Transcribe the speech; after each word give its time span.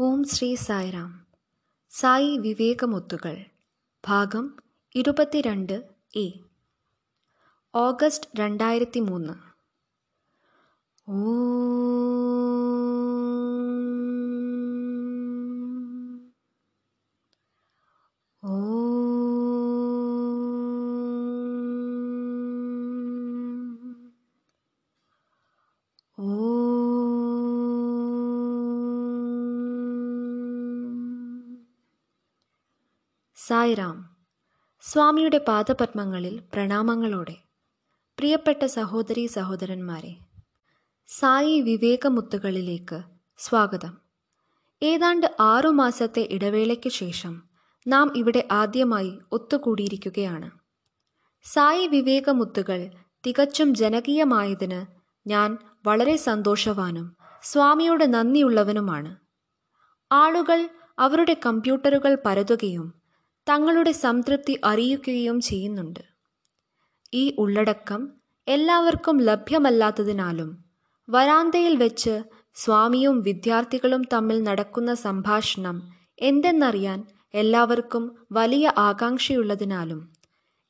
ഓം 0.00 0.24
ശ്രീ 0.24 0.54
സായിറാം. 0.54 1.26
സായി 1.90 2.38
വിവേകമുത്തുകൾ. 2.38 3.44
ഭാഗം 4.06 4.56
ഇരുപത്തിരണ്ട് 4.94 5.82
A. 6.16 6.32
August 7.74 8.30
രണ്ടായിരത്തി 8.36 9.00
മൂന്ന് 9.00 9.32
സായിറാം 33.36 34.16
സ്വാമിയുടെ 34.82 35.38
പാദപത്മങ്ങളിൽ 35.38 36.40
പ്രണാമങ്ങളോടെ. 36.52 37.36
പ്രിയപ്പെട്ട 38.18 38.64
സഹോദരി 38.64 39.26
സഹോദരന്മാരെ 39.26 40.16
സായി 41.06 41.60
വിവേകമുത്തുകളിലേക്ക് 41.60 43.02
സ്വാഗതം. 43.38 43.98
ഏതാണ്ട് 44.82 45.36
ആറു 45.40 45.68
മാസത്തെ 45.68 46.28
ഇടവേളയ്ക്ക് 46.30 46.90
ശേഷം 46.90 47.42
നാം 47.86 48.12
ഇവിടെ 48.16 48.48
ആദ്യമായി 48.52 49.18
ഒത്തുകൂടിയിരിക്കുകയാണ്. 49.32 50.50
സായി 51.44 51.86
വിവേകമുത്തുകൾ 51.86 52.90
തികച്ചും 53.26 53.74
ജനകീയമായതിന് 53.74 54.86
ഞാൻ 55.26 55.58
വളരെ 55.86 56.16
സന്തോഷവാനും 56.16 57.16
സ്വാമിയോട് 57.42 58.14
നന്ദിയുള്ളവനുമാണ്. 58.14 59.16
ആളുകൾ 60.12 60.68
അവരുടെ 60.98 61.36
കമ്പ്യൂട്ടറുകൾ 61.46 62.18
പരതുകയും 62.26 63.03
തങ്ങളുടെ 63.48 63.92
സംതൃപ്തി 63.92 64.60
അറിയിക്കുകയും 64.64 65.40
ചെയ്യുന്നുണ്ട്. 65.40 66.02
ഈ 67.14 67.34
ഉള്ളടക്കം 67.38 68.08
എല്ലാവർക്കും 68.48 69.18
ലഭ്യമല്ലാത്തതിനാലും 69.18 70.50
വരാന്തയിൽ 71.08 71.76
വെച്ച് 71.76 72.14
സ്വാമിയും 72.52 73.20
വിദ്യാർത്ഥികളും 73.20 74.02
തമ്മിൽ 74.12 74.42
നടക്കുന്ന 74.42 74.94
സംഭാഷണം 74.94 75.76
എന്തെന്നറിയാൻ 76.18 77.04
എല്ലാവർക്കും 77.34 78.04
വലിയ 78.32 78.72
ആകാംക്ഷയുള്ളതിനാലും 78.76 80.00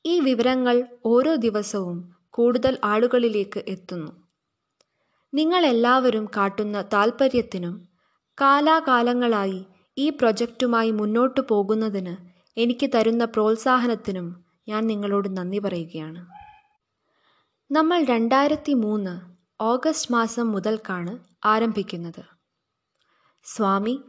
ഈ 0.05 0.20
വിവരങ്ങൾ 0.20 0.77
ഓരോ 1.05 1.34
ദിവസവും 1.34 1.98
കൂടുതൽ 2.31 2.78
ആളുകളിലേക്ക് 2.84 3.64
എത്തുന്നു. 3.69 4.12
നിങ്ങളെല്ലാവരും 5.34 6.25
കാട്ടുന്ന 6.36 6.83
താൽപ്പര്യത്തിനും 6.83 7.75
കാലാകാലങ്ങളായി 8.41 9.66
ഈ 9.98 10.11
പ്രൊജക്റ്റുമായി 10.11 10.91
മുന്നോട്ടു 10.91 11.41
പോകുന്നതിന് 11.48 12.33
എനിക്ക് 12.56 12.91
തരുന്ന 12.94 13.24
പ്രോത്സാഹനത്തിനും 13.24 14.44
ഞാൻ 14.69 14.86
നിങ്ങളോട് 14.86 15.36
നന്ദി 15.36 15.58
പറയുകയാണ്. 15.58 16.27
നമ്മൾ 17.70 18.05
രണ്ടായിരത്തി 18.05 18.72
മൂന്ന് 18.72 19.20
ഓഗസ്റ്റ് 19.60 20.12
മാസം 20.12 20.52
മുതൽക്കാണ് 20.52 21.19
ആരംഭിക്കുന്നത്. 21.44 22.25
സ്വാമി 23.44 24.00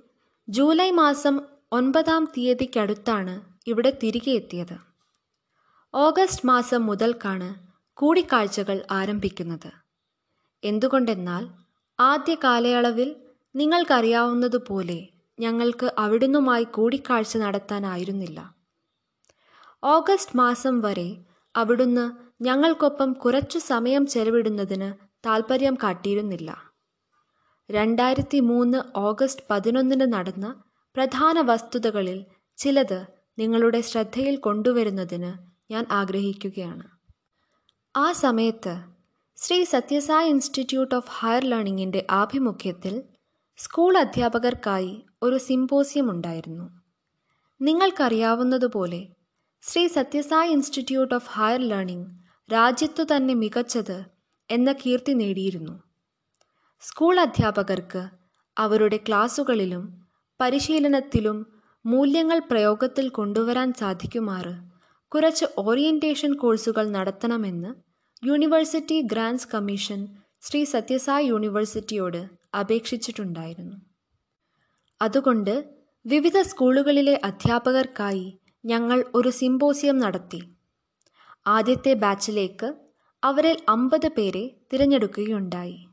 ജൂലൈ 0.50 0.92
മാസം 0.92 1.42
ഒൻപതാം 1.72 2.26
തീയതിക്കടുത്താണ് 2.38 3.42
ഇവിടെ 3.68 3.98
തിരികെ 4.04 4.32
എത്തിയത്. 4.32 4.78
ഓഗസ്റ്റ് 5.94 6.48
മാസം 6.48 6.86
മുതൽക്കാണ് 6.86 7.56
കൂടിക്കാഴ്ചകൾ 7.94 8.84
ആരംഭിക്കുന്നത്. 8.92 9.72
എന്തുകൊണ്ടെന്നാൽ 10.64 11.48
ആദ്യ 12.00 12.36
കാലയളവിൽ 12.36 13.16
നിങ്ങൾക്കറിയാവുന്നതുപോലെ 13.56 15.10
ഞങ്ങൾക്ക് 15.40 15.94
അവിടുന്നുമായി 15.98 16.64
കൂടിക്കാഴ്ച 16.64 17.38
നടത്താനായിരുന്നില്ല. 17.38 18.56
ഓഗസ്റ്റ് 19.84 20.38
മാസം 20.38 20.82
വരെ 20.82 21.18
അവിടുന്ന് 21.56 22.12
ഞങ്ങൾക്കൊപ്പം 22.44 23.14
കുറച്ചു 23.14 23.58
സമയം 23.58 24.06
ചെലവിടുന്നതിന് 24.06 24.94
താൽപ്പര്യം 25.26 25.76
കാട്ടിയിരുന്നില്ല. 25.76 26.72
രണ്ടായിരത്തി 27.72 28.40
മൂന്ന് 28.40 29.00
ഓഗസ്റ്റ് 29.00 29.46
പതിനൊന്നിന് 29.52 30.14
നടന്ന 30.14 30.64
പ്രധാന 30.96 31.42
വസ്തുതകളിൽ 31.42 32.26
ചിലത് 32.58 33.08
നിങ്ങളുടെ 33.40 33.82
ശ്രദ്ധയിൽ 33.82 34.36
കൊണ്ടുവരുന്നതിന് 34.36 35.32
ഞാൻ 35.72 35.86
ആഗ്രഹിക്കുകയാണ്. 35.92 36.84
ആ 37.96 38.12
സമയത്ത് 38.12 38.76
Shri 39.38 39.64
Sathya Sai 39.64 40.30
Institute 40.30 40.96
of 40.96 41.12
Higher 41.12 41.44
ലേണിംഗിന്റെ 41.44 42.06
ആഭിമുഖ്യത്തിൽ 42.12 43.04
സ്കൂൾ 43.58 43.98
അധ്യാപകർക്കായി 43.98 45.06
ഒരു 45.26 45.38
സിമ്പോസിയം 45.48 46.08
ഉണ്ടായിരുന്നു. 46.12 46.66
നിങ്ങൾക്കറിയാവുന്നതുപോലെ 47.62 49.02
Shri 49.64 49.84
Sathya Sai 49.88 50.52
Institute 50.52 51.16
of 51.16 51.30
Higher 51.32 51.62
Learning 51.72 52.10
രാജ്യത്തു 52.50 53.04
തന്നെ 53.12 53.34
മികച്ചത് 53.34 53.98
എന്ന 54.50 54.72
കീർത്തി 54.72 55.14
നേടിയിരുന്നു. 55.14 55.76
സ്കൂൾ 56.84 57.16
അധ്യാപകർക്ക് 57.20 58.04
അവരുടെ 58.58 58.98
ക്ലാസുകളിലും 59.08 59.84
പരിശീലനത്തിലും 60.40 61.38
മൂല്യങ്ങൾ 61.86 62.40
പ്രയോഗത്തിൽ 62.52 63.06
കൊണ്ടുവരാൻ 63.10 63.70
സാധിക്കുമാറ് 63.74 64.54
കുറച്ച് 65.12 65.46
ഓറിയന്റേഷൻ 65.58 66.32
കോഴ്സുകൾ 66.36 66.86
നടത്തണമെന്ന് 66.90 67.72
University 68.24 68.98
Grants 69.12 69.50
Commission 69.54 70.02
Shri 70.44 70.62
Sathya Sai 70.64 71.26
യൂണിവേഴ്സിറ്റിയോട് 71.28 72.22
അപേക്ഷിച്ചിട്ടുണ്ടായിരുന്നു. 72.60 73.76
അതുകൊണ്ട് 75.02 75.70
വിവിധ 76.06 76.42
സ്കൂളുകളിലെ 76.42 77.22
അധ്യാപകർക്കായി 77.24 78.40
ഞങ്ങൾ 78.66 79.06
ഒരു 79.16 79.30
സിമ്പോസിയം 79.30 79.98
നടത്തി. 79.98 80.42
ആദ്യത്തെ 81.48 81.94
ബാച്ചിലേക്ക് 81.94 82.74
അവരിൽ 83.24 83.58
അമ്പത് 83.70 84.08
പേരെ 84.08 84.56
തിരഞ്ഞെടുക്കുകയുണ്ടായി. 84.74 85.88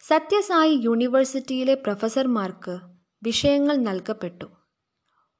സത്യസായി 0.00 0.74
യൂണിവേഴ്സിറ്റിയിലെ 0.74 1.74
പ്രൊഫസർമാർക്ക് 1.74 2.78
വിഷയങ്ങൾ 3.22 3.76
നൽകപ്പെട്ടു. 3.76 4.46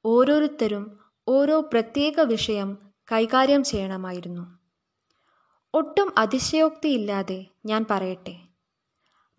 ഓരോരുത്തരും 0.05 0.99
ഓരോ 1.27 1.59
പ്രത്യേക 1.59 2.19
വിഷയം 2.19 2.77
കൈകാര്യം 3.11 3.63
ചെയ്യണമായിരുന്നു. 3.63 4.59
ഒട്ടും 5.73 6.13
അതിശയോക്തിയില്ലാതെ 6.17 7.45
ഞാൻ 7.65 7.85
പറയട്ടെ. 7.91 8.35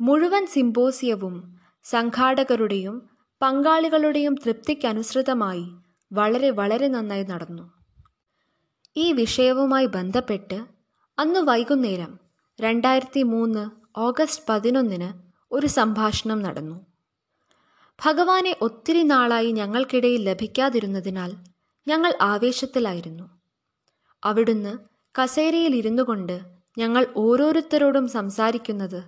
മുഴുവൻ 0.00 0.46
സിമ്പോസിയവും 0.46 1.60
സംഘാടകരുടെയും 1.84 3.13
പങ്കാളികളുടെയും 3.44 4.34
തൃപ്തിക്കനുസൃതമായി 4.34 5.64
വളരെ 6.12 6.50
വളരെ 6.50 6.88
നന്നായി 6.88 7.22
നടന്നു. 7.22 7.70
ഈ 8.96 9.12
വിഷയവുമായി 9.12 9.86
ബന്ധപ്പെട്ട് 9.86 10.64
അന്ന് 11.18 11.40
വൈകുന്നേരം 11.40 12.18
രണ്ടായിരത്തി 12.60 13.22
മൂന്ന് 13.22 13.70
ഓഗസ്റ്റ് 13.98 14.44
പതിനൊന്നിന് 14.48 15.12
ഒരു 15.52 15.66
സംഭാഷണം 15.66 16.42
നടന്നു. 16.42 16.86
ഭഗവാനെ 18.04 18.56
ഒത്തിരി 18.60 19.02
നാളായി 19.02 19.52
ഞങ്ങൾക്കിടയിൽ 19.52 20.24
ലഭിക്കാതിരുന്നതിനാൽ 20.24 21.32
ഞങ്ങൾ 21.88 22.12
ആവേശത്തിലായിരുന്നു. 22.20 23.30
അവിടുന്ന് 24.24 24.78
കസേരയിൽ 25.22 25.76
ഇരുന്നു 25.76 26.02
കൊണ്ട് 26.02 26.40
ഞങ്ങൾ 26.78 27.06
ഓരോരുത്തരോടും 27.16 28.08
സംസാരിക്കുന്നത് 28.08 29.04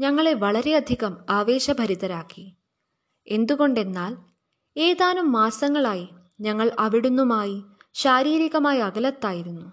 ഞങ്ങളെ 0.00 0.32
വളരെയധികം 0.32 1.16
ആവേശഭരിതരാക്കി. 1.30 2.54
എന്തുകൊണ്ടെന്നാൽ 3.26 4.16
ഏതാനും 4.76 5.32
മാസങ്ങളായി 5.32 6.08
ഞങ്ങൾ 6.40 6.70
അവിടുന്നുമായി 6.78 7.62
ശാരീരികമായി 7.94 8.78
അകലത്തായിരുന്നു. 8.78 9.72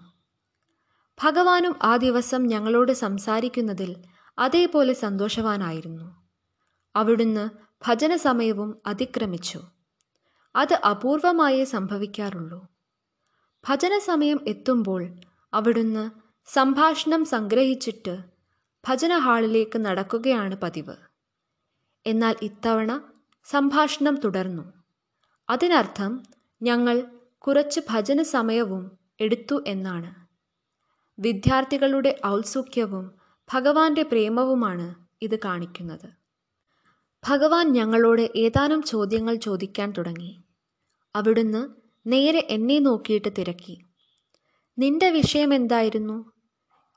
ഭഗവാനും 1.24 1.76
ആ 1.82 1.96
ദിവസം 1.96 2.46
ഞങ്ങളോട് 2.46 2.92
സംസാരിക്കുന്നതിൽ 2.92 3.96
അതേപോലെ 4.38 4.92
സന്തോഷവാനായിരുന്നു. 4.92 6.26
അവിടുന്ന് 6.96 7.50
ഭജന 7.86 8.16
സമയവും 8.16 8.78
അതിക്രമിച്ചു. 8.86 9.60
അത് 10.56 10.74
അപൂർവമായേ 10.74 11.64
സംഭവിക്കാറുള്ളൂ. 11.64 12.68
ഭജന 13.68 13.98
സമയം 13.98 14.40
എത്തുമ്പോൾ 14.46 15.08
അവിടുന്ന് 15.52 16.10
സംഭാഷണം 16.46 17.24
സംഗ്രഹിച്ചിട്ട് 17.24 18.18
ഭജന 18.88 19.18
ഹാളിലേക്ക് 19.18 19.78
നടക്കുകയാണ് 19.78 20.56
പതിവ്. 20.56 20.94
എന്നാൽ 22.06 22.36
ഇത്തവണ 22.42 23.00
സംഭാഷണം 23.50 24.20
തുടർന്നു. 24.20 24.72
അതിനർത്ഥം 25.50 26.22
ഞങ്ങൾ 26.62 27.02
കുറച്ച് 27.38 27.80
ഭജന 27.90 28.22
സമയവും 28.22 28.98
എടുത്തു 29.20 29.64
എന്നാണ്. 29.66 30.26
വിദ്യാർത്ഥികളുടെ 31.18 32.20
ഔത്സുക്യവും 32.26 33.10
ഭഗവാന്റെ 33.54 34.02
പ്രേമവുമാണ് 34.02 34.94
ഇത് 35.22 35.38
കാണിക്കുന്നത്. 35.38 36.10
ഭഗവാൻ 37.28 37.72
ഞങ്ങളോട് 37.72 38.30
ഏതാനും 38.36 38.82
ചോദ്യങ്ങൾ 38.82 39.34
ചോദിക്കാൻ 39.34 39.92
തുടങ്ങി. 39.98 40.42
അവിടുന്ന് 41.14 41.68
നേരെ 42.06 42.46
എന്നെ 42.50 42.78
നോക്കിയിട്ട് 42.78 43.28
തിരക്കി. 43.38 43.84
നിന്റെ 44.78 45.10
വിഷയം 45.10 45.54
എന്തായിരുന്നു? 45.54 46.32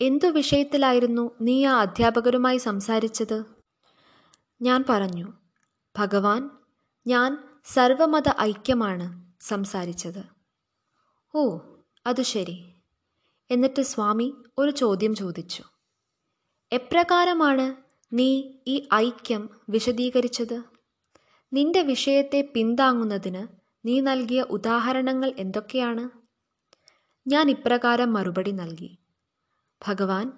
എന്തു 0.01 0.27
വിഷയത്തിലായിരുന്നു 0.27 1.31
നീ 1.41 1.65
ആ 1.65 1.81
അധ്യാപകരുമായി 1.81 2.57
സംസാരിച്ചത്? 2.57 3.43
ഞാൻ 4.61 4.83
പറഞ്ഞു. 4.89 5.33
ഭഗവാൻ 5.97 6.49
ഞാൻ 7.07 7.43
സർവമത 7.65 8.23
ഐക്യമാണ് 8.41 9.31
സംസാരിച്ചത്. 9.41 10.23
ഓ 11.35 11.57
അത് 12.05 12.21
ശരി. 12.21 12.65
എന്നിട്ട് 13.51 13.81
സ്വാമി 13.81 14.33
ഒരു 14.57 14.71
ചോദ്യം 14.71 15.15
ചോദിച്ചു. 15.15 15.63
എപ്രകാരമാണ് 16.71 17.75
നീ 18.13 18.43
ഈ 18.67 18.87
ഐക്യം 18.93 19.49
വിശദീകരിച്ചത്? 19.69 20.63
നിന്റെ 21.53 21.81
വിഷയത്തെ 21.81 22.51
പിന്താങ്ങുന്നതിന് 22.55 23.47
നീ 23.87 23.99
നൽകിയ 23.99 24.41
ഉദാഹരണങ്ങൾ 24.41 25.33
എന്തൊക്കെയാണ്? 25.37 26.09
ഞാൻ 27.27 27.49
ഇപ്രകാരം 27.49 28.13
മറുപടി 28.13 28.51
നൽകി. 28.51 28.97
ഭഗവാൻ 29.87 30.33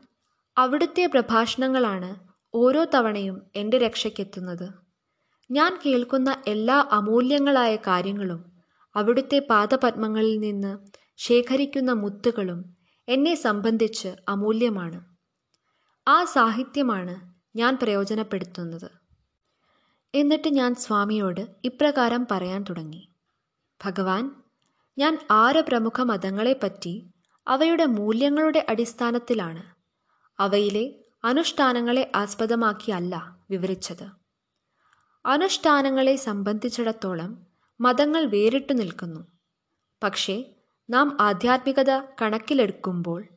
അവിടുത്തെ 0.58 1.06
പ്രഭാഷണങ്ങളാണ് 1.06 2.16
ഓരോ 2.54 2.86
തവണയും 2.94 3.42
എന്റെ 3.56 3.78
രക്ഷയ്ക്കെത്തുന്നത്. 3.78 4.83
ഞാൻ 5.51 5.80
കേൾക്കുന്ന 5.86 6.44
എല്ലാ 6.48 6.90
അമൂല്യങ്ങളായ 6.92 7.75
കാര്യങ്ങളും 7.75 8.45
അവിടുത്തെ 8.95 9.48
പാദപത്മങ്ങളിൽ 9.50 10.40
നിന്ന് 10.40 10.78
ശേഖരിക്കുന്ന 11.18 11.92
മുത്തുകളും 11.92 12.78
എന്നെ 13.07 13.36
സംബന്ധിച്ച് 13.36 14.16
അമൂല്യമാണ്. 14.30 15.16
ആ 16.07 16.24
സാഹിത്യമാണ് 16.24 17.34
ഞാൻ 17.57 17.78
പ്രയോജനപ്പെടുത്തുന്നത്. 17.81 18.92
എന്നിട്ട് 20.16 20.48
ഞാൻ 20.48 20.75
സ്വാമിയോട് 20.75 21.48
ഇപ്രകാരം 21.63 22.28
പറയാൻ 22.31 22.63
തുടങ്ങി. 22.63 23.07
ഭഗവാൻ 23.86 24.36
ഞാൻ 24.98 25.18
ആറ് 25.31 25.66
പ്രമുഖ 25.66 26.01
മതങ്ങളെപ്പറ്റി 26.01 27.10
അവയുടെ 27.48 27.86
മൂല്യങ്ങളുടെ 27.86 28.66
അടിസ്ഥാനത്തിലാണ് 28.69 29.63
അവയിലെ 30.39 30.96
അനുഷ്ഠാനങ്ങളെ 31.24 32.12
ആസ്പദമാക്കിയല്ല 32.16 33.38
വിവരിച്ചത്. 33.50 34.23
അനുഷ്ഠാനങ്ങളെ 35.25 36.16
സംബന്ധിച്ചിടത്തോളം 36.16 37.48
മതങ്ങൾ 37.81 38.25
വേറിട്ടു 38.25 38.74
നിൽക്കുന്നു. 38.74 39.28
പക്ഷേ 40.04 40.46
നാം 40.90 41.18
ആധ്യാത്മികത 41.22 42.00
കണക്കിലെടുക്കുമ്പോൾ 42.22 43.28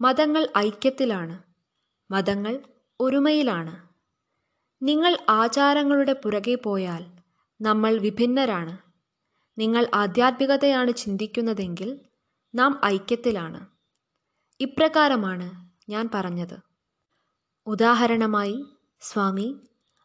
മതങ്ങൾ 0.00 0.48
ഐക്യത്തിലാണ്. 0.58 1.42
മതങ്ങൾ 2.10 2.58
ഒരുമയിലാണ്. 3.00 3.88
നിങ്ങൾ 4.82 5.18
ആചാരങ്ങളുടെ 5.28 6.12
പുറകെ 6.12 6.54
പോയാൽ 6.54 7.06
നമ്മൾ 7.60 7.98
വിഭിന്നരാണ്. 7.98 8.78
നിങ്ങൾ 9.58 9.86
ആധ്യാത്മികതയാണ് 9.94 10.92
ചിന്തിക്കുന്നതെങ്കിൽ 10.92 12.00
നാം 12.54 12.80
ഐക്യത്തിലാണ്. 12.84 13.66
ഇപ്രകാരമാണ് 14.60 15.70
ഞാൻ 15.90 16.08
പറഞ്ഞത്. 16.14 16.58
ഉദാഹരണമായി 17.66 18.64
സ്വാമി 19.00 19.60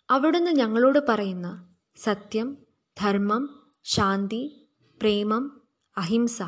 അവിടുന്ന് 0.09 0.51
ഞങ്ങളോട് 0.51 0.99
പറയുന്ന 1.09 1.73
സത്യം 1.95 2.57
ധർമ്മം 3.01 3.73
ശാന്തി 3.83 4.67
പ്രേമം 5.01 5.61
അഹിംസ 5.97 6.39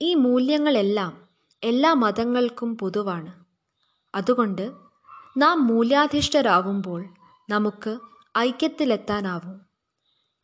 ഈ 0.00 0.14
മൂല്യങ്ങളെല്ലാം 0.14 1.28
എല്ലാ 1.62 1.94
മതങ്ങൾക്കും 1.94 2.78
പൊതുവാണ്. 2.78 3.44
അതുകൊണ്ട് 4.14 4.72
നാം 5.36 5.66
മൂല്യാധിഷ്ഠരാകുമ്പോൾ 5.66 7.04
നമുക്ക് 7.50 7.98
ഐക്യത്തിലെത്താനാവും. 8.38 9.60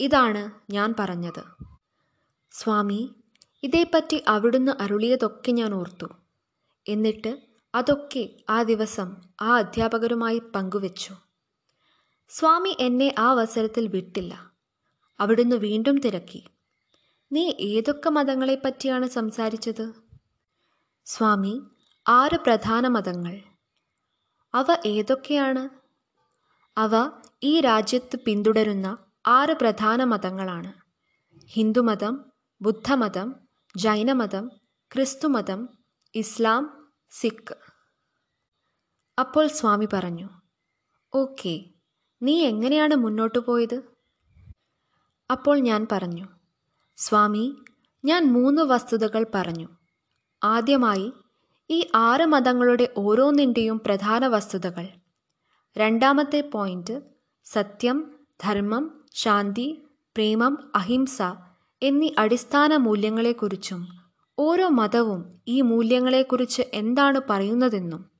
ഇതാണ് 0.01 0.51
ഞാൻ 0.73 0.95
പറഞ്ഞത്. 0.99 1.67
സ്വാമി 2.53 3.15
ഇതേപ്പറ്റി 3.63 4.25
അവിടുന്ന് 4.29 4.83
അരുളിയതൊക്കെ 4.83 5.53
ഞാൻ 5.53 5.75
ഓർത്തു. 5.75 6.07
എന്നിട്ട് 6.89 7.39
അതൊക്കെ 7.75 8.31
ആ 8.51 8.63
ദിവസം 8.63 9.17
ആ 9.41 9.57
അധ്യാപകരുമായി 9.57 10.39
പങ്കുവച്ചു. 10.55 11.15
സ്വാമി 12.29 12.77
എന്നെ 12.81 13.15
ആ 13.19 13.31
അവസരത്തിൽ 13.31 13.87
വിട്ടില്ല. 13.87 14.51
അവിടുന്ന് 15.21 15.57
വീണ്ടും 15.57 15.99
തിരക്കി. 15.99 16.45
നീ 17.33 17.55
ഏതൊക്കെ 17.61 18.11
മതങ്ങളെപ്പറ്റിയാണ് 18.11 19.07
സംസാരിച്ചത്? 19.07 19.93
സ്വാമി 21.05 21.63
ആറ് 22.09 22.37
പ്രധാന 22.37 22.89
മതങ്ങൾ. 22.89 23.41
അവ 24.55 24.67
ഏതൊക്കെയാണ്? 24.87 25.69
അവ 26.79 26.91
ഈ 27.43 27.61
രാജ്യത്ത് 27.61 28.19
പിന്തുടരുന്ന 28.27 28.99
ആറ് 29.27 29.57
പ്രധാന 29.57 30.05
മതങ്ങളാണ്. 30.05 30.73
ഹിന്ദുമതം 31.47 32.33
ബുദ്ധമതം 32.63 33.35
ജൈനമതം 33.77 34.51
ക്രിസ്തുമതം 34.93 35.69
ഇസ്ലാം 36.15 36.93
സിഖ്. 37.11 37.55
അപ്പോൾ 39.19 39.47
സ്വാമി 39.47 39.87
പറഞ്ഞു 39.93 40.29
ഓക്കെ 41.15 41.74
നീ 42.23 42.43
എങ്ങനെയാണ് 42.43 42.95
മുന്നോട്ട് 42.95 43.39
പോയത്? 43.39 43.83
അപ്പോൾ 45.31 45.59
ഞാൻ 45.59 45.87
പറഞ്ഞു 45.93 46.27
സ്വാമി 46.97 47.57
ഞാൻ 48.05 48.33
മൂന്ന് 48.33 48.63
വസ്തുതകൾ 48.63 49.27
പറഞ്ഞു. 49.35 49.69
ആദ്യമായി 50.45 51.13
ഈ 51.71 51.91
ആറ് 51.95 52.27
മതങ്ങളുടെ 52.27 52.89
ഓരോന്നിന്റെയും 52.97 53.81
പ്രധാന 53.87 54.27
വസ്തുതകൾ. 54.27 54.87
രണ്ടാമത്തെ 55.77 56.51
പോയിന്റ് 56.53 57.03
സത്യം 57.45 58.15
ധർമ്മം 58.45 59.05
ശാന്തി 59.15 59.85
പ്രേമം 60.17 60.73
അഹിംസ 60.75 61.23
എന്നീ 61.83 62.11
അടിസ്ഥാന 62.19 62.77
മൂല്യങ്ങളെക്കുറിച്ചും 62.77 63.89
ഓരോ 64.39 64.69
മതവും 64.69 65.41
ഈ 65.49 65.61
മൂല്യങ്ങളെക്കുറിച്ച് 65.61 66.63
എന്താണ് 66.75 67.21
പറയുന്നതെന്നും. 67.31 68.11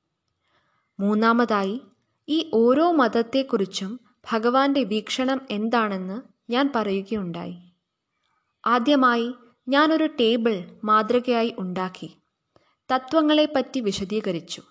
മൂന്നാമതായി 0.99 1.81
ഈ 2.29 2.49
ഓരോ 2.53 2.91
മതത്തെക്കുറിച്ചും 2.91 3.99
ഭഗവാന്റെ 4.31 4.83
വീക്ഷണം 4.83 5.41
എന്താണെന്ന് 5.51 6.21
ഞാൻ 6.51 6.71
പറയുകയുണ്ടായി. 6.75 7.57
ആദ്യമായി 8.65 9.33
ഞാനൊരു 9.67 10.09
ടേബിൾ 10.19 10.65
മാതൃകയായി 10.83 11.55
ഉണ്ടാക്കി. 11.59 12.17
തത്വങ്ങളെപ്പറ്റി 12.91 13.79
വിശദീകരിച്ചു. 13.79 14.61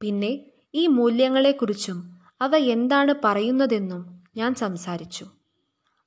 പിന്നെ 0.00 0.46
ഈ 0.74 0.86
മൂല്യങ്ങളെക്കുറിച്ചും 0.86 2.20
അവ 2.40 2.56
എന്താണ് 2.56 3.14
പറയുന്നതെന്നും 3.24 4.22
ഞാൻ 4.36 4.54
സംസാരിച്ചു. 4.54 5.26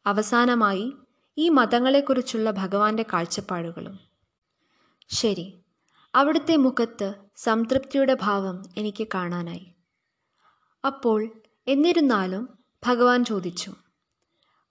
അവസാനമായി 0.06 0.94
ഈ 1.38 1.50
മതങ്ങളെക്കുറിച്ചുള്ള 1.50 2.52
ഭഗവാന്റെ 2.52 3.06
കാഴ്ചപ്പാടുകളും. 3.14 4.00
ശരി 5.10 5.54
അവിടുത്തെ 6.16 6.56
മുഖത്ത് 6.56 7.14
സംതൃപ്തിയുടെ 7.36 8.18
ഭാവം 8.22 8.64
എനിക്ക് 8.78 9.08
കാണാനായി. 9.14 9.74
അപ്പോൾ 10.86 11.32
എന്നിരുന്നാലും 11.68 12.50
ഭഗവാൻ 12.86 13.26
ചോദിച്ചു 13.26 13.72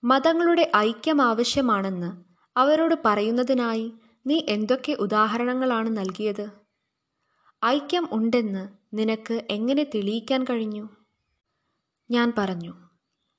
മതങ്ങളുടെ 0.05 0.71
ഐക്യം 0.77 1.23
ആവശ്യമാണെന്ന് 1.23 2.25
അവരോട് 2.57 2.95
പറയുന്നതിനായി 3.05 3.93
നീ 4.27 4.43
എന്തൊക്കെ 4.49 4.93
ഉദാഹരണങ്ങളാണ് 4.93 5.97
നൽകിയത്? 5.97 6.51
ഐക്യം 7.65 8.09
ഉണ്ടെന്ന് 8.13 8.69
നിനക്ക് 8.95 9.47
എങ്ങനെ 9.51 9.85
തെളിയിക്കാൻ 9.95 10.45
കഴിഞ്ഞു? 10.45 10.89
ഞാൻ 12.11 12.33
പറഞ്ഞു 12.39 12.75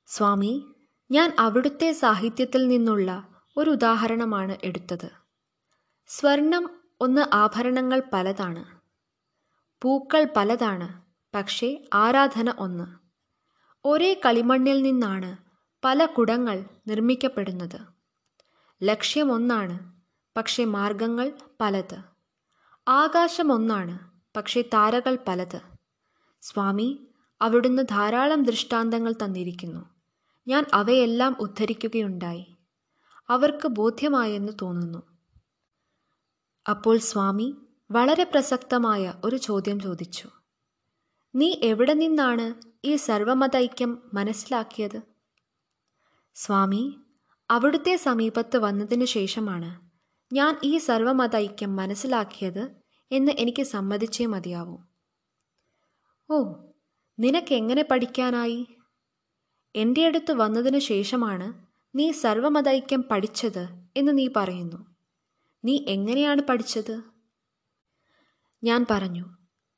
സ്വാമി 0.08 0.66
ഞാൻ 1.12 1.36
അവിടുത്തെ 1.40 1.92
സാഹിത്യത്തിൽ 1.92 2.68
നിന്നുള്ള 2.68 3.28
ഒരു 3.58 3.70
ഉദാഹരണമാണ് 3.70 4.58
എടുത്തത്. 4.64 5.12
സ്വർണം 6.08 6.80
ഒന്ന് 7.02 7.36
ആഭരണങ്ങൾ 7.36 8.04
പലതാണ്. 8.14 8.66
പൂക്കൾ 9.82 10.28
പലതാണ്. 10.36 11.09
പക്ഷേ 11.36 11.86
ആരാധന 11.94 12.54
ഒന്ന്. 12.60 12.86
ഒരേ 13.86 14.14
കളിമണ്ണിൽ 14.14 14.82
നിന്നാണ് 14.82 15.38
പല 15.84 16.06
കുടങ്ങൾ 16.06 16.66
നിർമ്മിക്കപ്പെടുന്നത്. 16.88 17.80
ലക്ഷ്യമൊന്നാണ് 18.84 19.94
പക്ഷേ 20.38 20.66
മാർഗങ്ങൾ 20.66 21.32
പലത്. 21.62 22.02
ആകാശം 22.88 23.52
ഒന്നാണ് 23.52 24.00
പക്ഷേ 24.38 24.62
താരകൾ 24.62 25.18
പലത്. 25.28 25.62
സ്വാമി 26.42 27.08
അവിടുന്ന് 27.42 27.84
ധാരാളം 27.90 28.44
ദൃഷ്ടാന്തങ്ങൾ 28.44 29.14
തന്നിരിക്കുന്നു. 29.24 29.86
ഞാൻ 30.48 30.66
അവയെല്ലാം 30.74 31.36
ഉദ്ധരിക്കുകയുണ്ടായി. 31.40 32.56
അവർക്ക് 33.30 33.68
ബോധ്യമായെന്ന് 33.68 34.52
തോന്നുന്നു. 34.62 35.04
അപ്പോൾ 36.70 36.98
സ്വാമി 36.98 37.58
വളരെ 37.92 38.24
പ്രസക്തമായ 38.24 39.14
ഒരു 39.24 39.36
ചോദ്യം 39.36 39.80
ചോദിച്ചു. 39.80 40.30
നീ 41.40 41.56
എവിടെ 41.64 41.94
നിന്നാണ് 41.94 42.46
ഈ 42.86 42.96
സർവമതൈക്യം 42.96 43.92
മനസ്സിലാക്കിയത്? 44.14 45.02
സ്വാമി 46.36 47.00
അവിടുത്തെ 47.52 47.96
സമീപത്ത് 47.96 48.58
വന്നതിനു 48.58 49.06
ശേഷമാണ് 49.06 49.70
ഞാൻ 50.34 50.58
ഈ 50.64 50.78
സർവമതൈക്യം 50.78 51.76
മനസ്സിലാക്കിയത് 51.76 52.64
എന്ന് 53.12 53.32
എനിക്ക് 53.32 53.64
സമ്മതിച്ചേ 53.64 54.26
മതിയാവൂ. 54.26 54.78
ഓ 56.30 56.54
നിനക്കെങ്ങനെ 57.20 57.84
പഠിക്കാനായി? 57.92 58.68
എന്റെ 59.76 60.06
അടുത്ത് 60.06 60.32
വന്നതിനു 60.32 60.80
ശേഷമാണ് 60.80 61.48
നീ 61.96 62.12
സർവമതൈക്യം 62.12 63.04
പഠിച്ചത് 63.12 63.68
എന്ന് 63.98 64.18
നീ 64.18 64.28
പറയുന്നു. 64.36 64.80
നീ 65.66 65.86
എങ്ങനെയാണ് 65.88 66.42
പഠിച്ചത്? 66.42 67.02
ഞാൻ 68.64 68.86
പറഞ്ഞു 68.92 69.26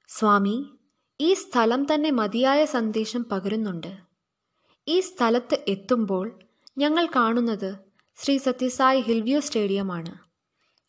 സ്വാമി 0.08 0.58
ഈ 1.22 1.34
സ്ഥലം 1.34 1.88
തന്നെ 1.94 2.12
മതിയായ 2.12 2.66
സന്ദേശം 2.66 3.26
പകരുന്നുണ്ട്. 3.32 3.98
ഈ 4.88 5.00
സ്ഥലത്ത് 5.00 5.58
എത്തുമ്പോൾ 5.68 6.40
ഞങ്ങൾ 6.78 7.08
കാണുന്നത് 7.16 7.76
ശ്രീ 8.16 8.38
സത്യസായി 8.38 9.02
ഹിൽവ്യൂ 9.02 9.40
സ്റ്റേഡിയമാണ്. 9.40 10.14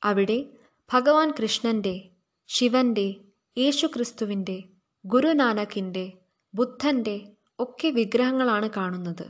അവിടെ 0.02 0.46
ഭഗവാൻ 0.92 1.30
കൃഷ്ണന്റെ 1.30 2.08
ശിവന്റെ 2.46 3.14
യേശുക്രിസ്തുവിന്റെ 3.58 4.64
ഗുരുനാനക്കിന്റെ 5.06 6.12
ബുദ്ധന്റെ 6.54 7.32
ഒക്കെ 7.58 7.88
വിഗ്രഹങ്ങളാണ് 7.88 8.70
കാണുന്നത്. 8.76 9.26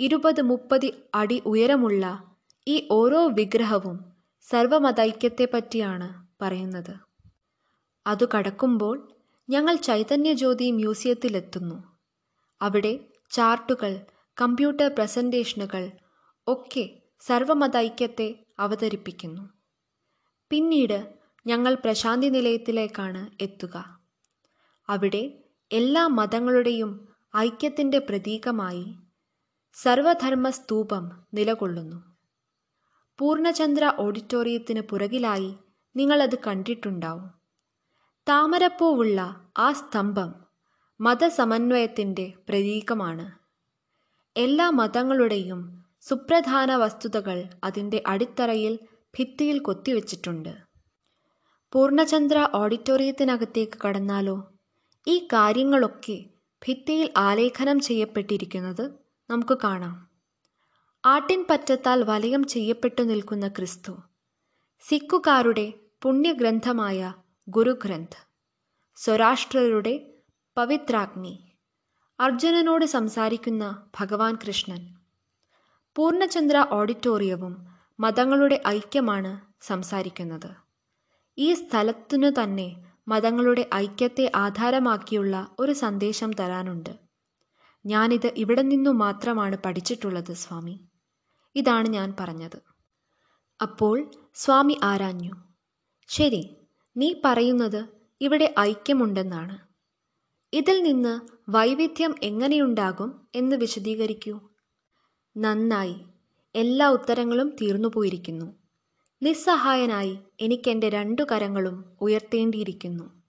ഇരുപത് 0.00 0.42
മുപ്പത് 0.42 0.90
അടി 1.14 1.42
ഉയരമുള്ള 1.46 2.22
ഈ 2.68 2.88
ഓരോ 2.90 3.28
വിഗ്രഹവും 3.28 4.04
സർവമതൈക്യത്തെപ്പറ്റിയാണ് 4.50 6.26
പറയുന്നത്. 6.40 6.94
അതു 8.06 8.26
കടക്കുമ്പോൾ 8.34 9.12
ഞങ്ങൾ 9.48 9.76
ചൈതന്യജ്യോതി 9.76 10.70
മ്യൂസിയത്തിലെത്തുന്നു. 10.70 11.84
അവിടെ 12.62 13.00
ചാർട്ടുകൾ 13.30 14.00
കമ്പ്യൂട്ടർ 14.40 14.88
പ്രസന്റേഷനുകൾ 14.88 15.90
ഒക്കെ 16.46 17.02
സർവമതൈക്യത്തെ 17.20 18.44
അവതരിപ്പിക്കുന്നു. 18.58 19.48
പിന്നീട് 20.50 21.14
ഞങ്ങൾ 21.46 21.74
പ്രശാന്തി 21.74 22.26
നിലയത്തിലേക്കാണ് 22.26 23.42
എത്തുക. 23.42 24.00
അവിടെ 24.88 25.38
എല്ലാ 25.72 26.06
മതങ്ങളുടെയും 26.06 27.08
ഐക്യത്തിന്റെ 27.36 27.98
പ്രതീകമായി 27.98 28.94
സർവധർമ്മ 29.74 30.50
സ്തൂപം 30.50 31.24
നിലകൊള്ളുന്നു. 31.34 32.04
പൂർണചന്ദ്ര 33.18 33.92
ഓഡിറ്റോറിയത്തിന് 33.98 34.80
പുറകിലായി 34.80 35.54
നിങ്ങളത് 35.96 36.38
കണ്ടിട്ടുണ്ടാവും. 36.46 37.41
താമരപ്പൂവുള്ള 38.28 39.40
ആ 39.58 39.72
സ്തംഭം 39.72 40.34
മതസമന്വയത്തിന്റെ 41.00 42.32
പ്രതീകമാണ്. 42.48 43.32
എല്ലാ 44.36 44.70
മതങ്ങളുടെയും 44.70 45.84
സുപ്രധാന 46.00 46.76
വസ്തുതകൾ 46.76 47.44
അതിന്റെ 47.64 48.02
അടിത്തറയിൽ 48.06 48.78
ഭിത്തിയിൽ 49.18 49.58
കൊത്തിവെച്ചിട്ടുണ്ട്. 49.58 50.54
പൂർണചന്ദ്ര 51.72 52.48
ഓഡിറ്റോറിയത്തിനകത്തേക്ക് 52.54 53.78
കടന്നാലോ 53.86 54.52
ഈ 55.06 55.28
കാര്യങ്ങളൊക്കെ 55.32 56.24
ഭിത്തിയിൽ 56.62 57.12
ആലേഖനം 57.16 57.80
ചെയ്യപ്പെട്ടിരിക്കുന്നത് 57.80 58.90
നമുക്ക് 59.30 59.58
കാണാം. 59.64 60.08
ആട്ടിൻ 61.04 61.44
പറ്റത്താൽ 61.50 62.02
വലയം 62.02 62.44
ചെയ്യപ്പെട്ടു 62.44 63.02
നിൽക്കുന്ന 63.02 63.48
ക്രിസ്തു 63.48 63.92
സിക്കുകാരുടെ 64.88 65.72
പുണ്യഗ്രന്ഥമായ 66.02 67.12
ഗുരുഗ്രന്ഥ്. 67.48 68.28
സ്വരാഷ്ട്രരുടെ 68.96 70.14
പവിത്രാഗ്നി. 70.56 71.52
അർജുനനോട് 72.20 72.84
സംസാരിക്കുന്ന 72.84 73.86
ഭഗവാൻ 74.00 74.34
കൃഷ്ണൻ. 74.34 74.96
പൂർണചന്ദ്ര 75.96 76.66
ഓഡിറ്റോറിയവും 76.70 77.66
മതങ്ങളുടെ 78.00 78.62
ഐക്യമാണ് 78.66 79.40
സംസാരിക്കുന്നത്. 79.60 80.50
ഈ 81.38 81.54
സ്ഥലത്തിനു 81.54 82.30
തന്നെ 82.42 82.92
മതങ്ങളുടെ 83.08 83.70
ഐക്യത്തെ 83.74 84.32
ആധാരമാക്കിയുള്ള 84.34 85.54
ഒരു 85.58 85.72
സന്ദേശം 85.72 86.32
തരാനുണ്ട്. 86.32 86.90
ഞാനിത് 87.86 88.26
ഇവിടെ 88.26 88.62
നിന്നു 88.62 88.90
മാത്രമാണ് 88.90 89.56
പഠിച്ചിട്ടുള്ളത് 89.56 90.32
സ്വാമി. 90.32 90.80
ഇതാണ് 91.54 91.88
ഞാൻ 91.88 92.14
പറഞ്ഞത്. 92.20 92.62
അപ്പോൾ 93.62 94.10
സ്വാമി 94.34 94.80
ആരാഞ്ഞു? 94.82 95.30
ശരി 96.08 96.56
നീ 96.96 97.14
പറയുന്നത് 97.24 97.88
ഇവിടെ 98.20 98.54
ഐക്യമുണ്ടെന്നാണ്. 98.58 99.58
ഇതിൽ 100.52 100.82
നിന്ന് 100.82 101.20
വൈവിധ്യം 101.48 102.14
എങ്ങനെയുണ്ടാകും 102.22 103.28
എന്ന് 103.34 103.56
വിശദീകരിക്കൂ. 103.56 104.40
നന്നായി. 105.36 105.96
എല്ലാ 106.54 106.88
ഉത്തരങ്ങളും 106.88 107.56
തീർന്നുപോയിരിക്കുന്നു 107.62 108.54
നിസ്സഹായനായി 109.22 110.18
എനിക്കെന്റെ 110.40 110.88
രണ്ടു 110.88 111.22
കരങ്ങളും 111.22 111.96
ഉയർത്തേണ്ടിയിരിക്കുന്നു. 112.00 113.22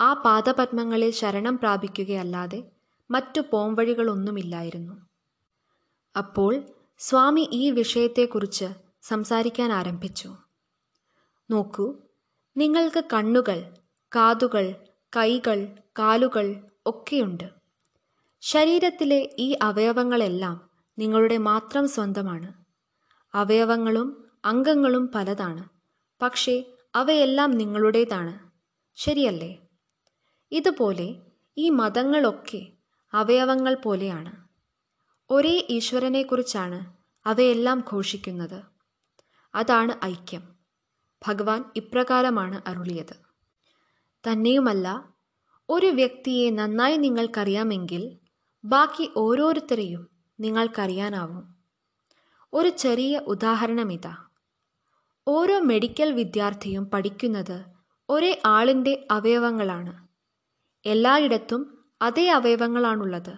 ആ 0.00 0.12
പാദപത്മങ്ങളിൽ 0.12 1.10
ശരണം 1.10 1.58
പ്രാപിക്കുകയല്ലാതെ 1.58 2.62
മറ്റു 3.10 3.40
പോംവഴികളൊന്നുമില്ലായിരുന്നു. 3.52 5.06
അപ്പോൾ 6.18 6.62
സ്വാമി 6.98 7.48
ഈ 7.52 7.70
വിഷയത്തെക്കുറിച്ച് 7.70 8.64
സംസാരിക്കാൻ 9.02 9.72
ആരംഭിച്ചു. 9.72 10.36
നോക്കൂ 11.50 11.96
നിങ്ങൾക്ക് 12.58 13.04
കണ്ണുകൾ 13.12 13.74
കാതുകൾ 14.16 14.74
കൈകൾ 15.16 15.66
കാലുകൾ 15.98 16.70
ഒക്കെയുണ്ട്. 16.86 17.44
ശരീരത്തിലെ 18.40 19.36
ഈ 19.38 19.58
അവയവങ്ങളെല്ലാം 19.62 20.70
നിങ്ങളുടെ 20.98 21.38
മാത്രം 21.38 21.88
സ്വന്തമാണ്. 21.88 22.52
അവയവങ്ങളും 23.34 24.30
അംഗങ്ങളും 24.44 25.12
പലതാണ്. 25.14 25.68
പക്ഷേ 26.22 26.64
അവയെല്ലാം 26.94 27.50
നിങ്ങളുടേതാണ്. 27.50 28.38
ശരിയല്ലേ? 28.94 29.58
ഇതുപോലെ 30.52 31.22
ഈ 31.56 31.70
മതങ്ങളൊക്കെ 31.70 32.66
അവയവങ്ങൾ 33.12 33.74
പോലെയാണ്. 33.74 34.48
ഒരേ 35.30 35.66
ഈശ്വരനെക്കുറിച്ചാണ് 35.70 36.96
അവയെല്ലാം 37.26 37.84
ഘോഷിക്കുന്നത്. 37.92 38.62
അതാണ് 39.54 40.04
ഐക്യം. 40.04 40.57
ഭഗവാൻ 41.26 41.64
ഇപ്രകാരമാണ് 41.76 42.62
അരുളിയത്. 42.66 43.16
തന്നെയുമല്ല 44.24 45.04
ഒരു 45.70 45.86
വ്യക്തിയെ 45.86 46.50
നന്നായി 46.50 46.96
നിങ്ങൾക്കറിയാമെങ്കിൽ 46.96 48.18
ബാക്കി 48.64 49.10
ഓരോരുത്തരെയും 49.16 50.08
നിങ്ങൾക്കറിയാനാവും. 50.40 51.54
ഒരു 52.52 52.68
ചെറിയ 52.68 53.18
ഉദാഹരണമിതാ. 53.18 54.16
ഓരോ 55.28 55.58
മെഡിക്കൽ 55.58 56.12
വിദ്യാർത്ഥിയും 56.12 56.90
പഠിക്കുന്നത് 56.90 57.64
ഒരേ 58.08 58.42
ആളിന്റെ 58.46 59.06
അവയവങ്ങളാണ്. 59.10 60.08
എല്ലായിടത്തും 60.86 61.84
അതേ 62.02 62.28
അവയവങ്ങളാണുള്ളത്. 62.28 63.36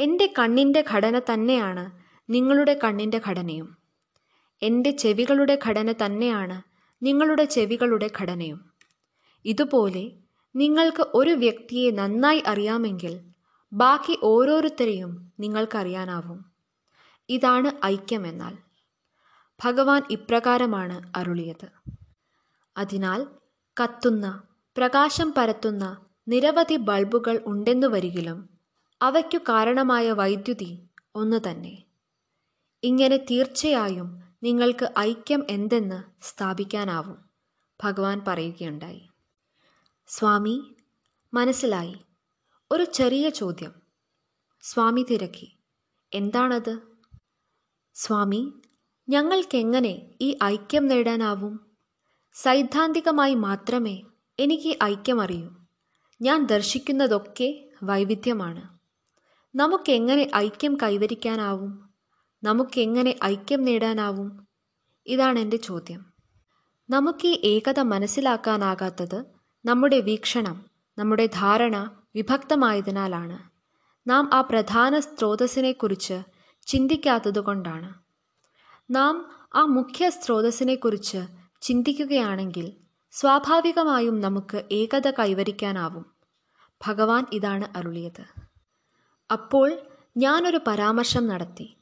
എന്റെ 0.00 0.34
കണ്ണിന്റെ 0.38 0.84
ഘടന 0.90 1.18
തന്നെയാണ് 1.18 1.90
നിങ്ങളുടെ 2.30 2.80
കണ്ണിന്റെ 2.84 3.20
ഘടനയും. 3.28 3.76
എന്റെ 4.62 4.90
ചെവികളുടെ 4.90 5.58
ഘടന 5.66 5.92
തന്നെയാണ് 5.92 6.69
നിങ്ങളുടെ 7.02 7.44
ചെവികളുടെ 7.44 8.10
ഘടനയും. 8.20 8.70
ഇതുപോലെ 9.44 10.12
നിങ്ങൾക്ക് 10.54 11.06
ഒരു 11.14 11.30
വ്യക്തിയെ 11.30 11.90
നന്നായി 11.90 12.42
അറിയാമെങ്കിൽ 12.46 13.20
ബാക്കി 13.72 14.18
ഓരോരുത്തരെയും 14.22 15.32
നിങ്ങൾക്കറിയാനാവും. 15.40 16.44
ഇതാണ് 17.28 17.84
ഐക്യമെന്നാൽ 17.84 18.54
ഭഗവാൻ 19.64 20.02
ഇപ്രകാരമാണ് 20.10 21.12
അരുളിയത്. 21.16 21.68
അതിനാൽ 22.76 23.26
കത്തുന്ന 23.76 24.42
പ്രകാശം 24.76 25.34
പരത്തുന്ന 25.38 25.84
നിരവധി 26.28 26.76
ബൾബുകൾ 26.76 27.42
ഉണ്ടെന്നു 27.46 27.86
വരികിലും 27.86 28.38
അവയ്ക്കു 29.02 29.38
കാരണമായ 29.38 30.12
വൈദ്യുതി 30.12 30.82
ഒന്നു 31.14 31.36
തന്നെ 31.36 31.82
ഇങ്ങനെ 32.82 33.16
തീർച്ചയായും 33.16 34.29
നിങ്ങൾക്ക് 34.42 34.92
ഐക്യം 34.98 35.46
എന്തെന്ന് 35.50 36.02
സ്ഥാപിക്കാനാവും. 36.22 37.24
ഭഗവാൻ 37.82 38.24
പറയുകയുണ്ടായി. 38.28 39.08
സ്വാമി 40.06 40.74
മനസ്സിലായി. 41.34 41.96
ഒരു 42.70 42.84
ചെറിയ 42.84 43.28
ചോദ്യം. 43.28 43.74
സ്വാമി 44.60 45.06
തിരക്കി. 45.10 45.56
എന്താണത്? 46.14 46.78
സ്വാമി 47.94 48.52
ഞങ്ങൾക്കെങ്ങനെ 49.08 50.14
ഈ 50.20 50.38
ഐക്യം 50.44 50.86
നേടാനാവും? 50.86 51.66
സൈദ്ധാന്തികമായി 52.34 53.34
മാത്രമേ 53.34 54.02
എനിക്ക് 54.38 54.78
ഐക്യം 54.84 55.20
അറിയൂ 55.20 55.50
ഞാൻ 56.22 56.46
ദർശിക്കുന്നതൊക്കെ 56.46 57.70
വൈവിധ്യമാണ്. 57.82 58.78
നമുക്കെങ്ങനെ 59.54 60.30
ഐക്യം 60.36 60.76
കൈവരിക്കാനാവും? 60.82 61.89
നമുക്കെങ്ങനെ 62.42 63.14
ഐക്യം 63.24 63.64
നേടാനാവും? 63.64 64.48
ഇതാണ് 65.06 65.38
എന്റെ 65.38 65.56
ചോദ്യം. 65.56 66.06
നമുക്ക് 66.90 67.26
ഈ 67.26 67.40
ഏകത 67.44 67.80
മനസ്സിലാക്കാനാകാത്തത് 67.80 69.24
നമ്മുടെ 69.64 70.00
വീക്ഷണം 70.00 70.64
നമ്മുടെ 70.98 71.26
ധാരണ 71.26 71.90
വിഭക്തമായതിനാലാണ്. 72.16 73.50
നാം 74.10 74.30
ആ 74.32 74.40
പ്രധാന 74.40 74.98
സ്രോതസ്സിനെക്കുറിച്ച് 74.98 76.22
ചിന്തിക്കാത്തതുകൊണ്ടാണ്. 76.66 77.94
നാം 78.90 79.30
ആ 79.54 79.60
മുഖ്യ 79.62 80.10
സ്രോതസ്സിനെക്കുറിച്ച് 80.10 81.26
ചിന്തിക്കുകയാണെങ്കിൽ 81.60 82.72
സ്വാഭാവികമായും 83.10 84.20
നമുക്ക് 84.20 84.64
ഏകത 84.72 85.10
കൈവരിക്കാനാവും. 85.10 86.06
ഭഗവാൻ 86.86 87.26
ഇതാണ് 87.32 87.78
അരുളിയത്. 87.78 88.24
അപ്പോൾ 89.32 89.78
ഞാനൊരു 90.16 90.60
പരാമർശം 90.66 91.26
നടത്തി. 91.26 91.76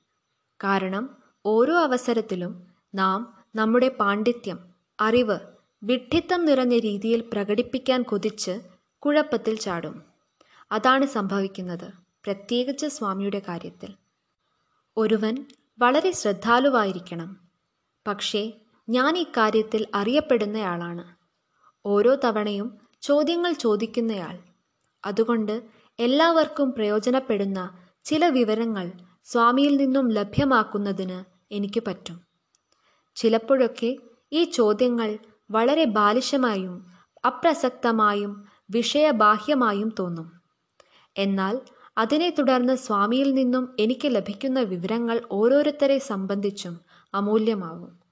കാരണം 0.65 1.17
ഓരോ 1.47 1.79
അവസരത്തിലും 1.79 2.67
നാം 2.95 3.45
നമ്മുടെ 3.55 3.89
പാണ്ഡിത്യം 3.89 4.59
അറിവ് 5.01 5.39
വിഡ്ഢിത്തം 5.83 6.45
നിറഞ്ഞ 6.45 6.79
രീതിയിൽ 6.79 7.31
പ്രകടിപ്പിക്കാൻ 7.33 8.03
കൊതിച്ച് 8.03 8.61
കുഴപ്പത്തിൽ 8.99 9.57
ചാടും. 9.57 10.03
അതാണ് 10.73 11.07
സംഭവിക്കുന്നത് 11.07 11.93
പ്രത്യേകിച്ച് 12.25 12.87
സ്വാമിയുടെ 12.87 13.43
കാര്യത്തിൽ. 13.49 13.95
ഒരുവൻ 14.97 15.45
വളരെ 15.79 16.11
ശ്രദ്ധാലുവായിരിക്കണം. 16.11 17.37
പക്ഷേ 18.07 18.53
ഞാൻ 18.89 19.19
ഈ 19.19 19.25
കാര്യത്തിൽ 19.25 19.87
അറിയപ്പെടുന്നയാളാണ്. 19.95 21.15
ഓരോ 21.87 22.17
തവണയും 22.25 22.79
ചോദ്യങ്ങൾ 23.03 23.53
ചോദിക്കുന്നയാൾ. 23.53 24.39
അതുകൊണ്ട് 25.07 25.63
എല്ലാവർക്കും 25.99 26.73
പ്രയോജനപ്പെടുന്ന 26.73 27.79
ചില 28.05 28.27
വിവരങ്ങൾ 28.29 28.93
സ്വാമിയിൽ 29.29 29.77
നിന്നും 29.77 30.09
ലഭ്യമാക്കുന്നതിന് 30.09 31.25
എനിക്ക് 31.55 31.83
പറ്റും. 31.87 32.21
ചിലപ്പോഴൊക്കെ 33.17 33.97
ഈ 34.33 34.45
ചോദ്യങ്ങൾ 34.45 35.19
വളരെ 35.51 35.85
ബാലിശമായും 35.85 36.87
അപ്രസക്തമായും 37.27 38.45
വിഷയബാഹ്യമായും 38.71 39.91
തോന്നും. 39.99 40.33
എന്നാൽ 41.17 41.61
അതിനെ 41.99 42.31
തുടർന്ന് 42.31 42.77
സ്വാമിയിൽ 42.77 43.35
നിന്നും 43.35 43.77
എനിക്ക് 43.81 44.09
ലഭിക്കുന്ന 44.15 44.61
വിവരങ്ങൾ 44.61 45.23
ഓരോരുത്തരെ 45.33 45.99
സംബന്ധിച്ചും 45.99 46.81
അമൂല്യമാവും. 47.15 48.08